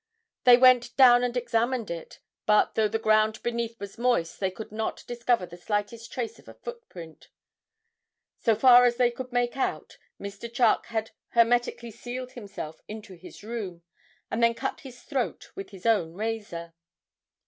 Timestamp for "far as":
8.55-8.95